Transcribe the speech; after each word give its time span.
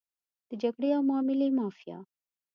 د 0.49 0.51
جګړې 0.61 0.89
او 0.97 1.01
معاملې 1.09 1.47
مافیا. 1.57 1.99